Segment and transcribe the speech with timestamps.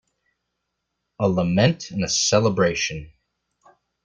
[1.19, 3.11] A lament and a celebration.